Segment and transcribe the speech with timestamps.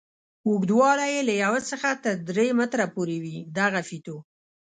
[0.49, 4.17] اوږدوالی یې له یوه څخه تر درې متره پورې وي دغه فیتو.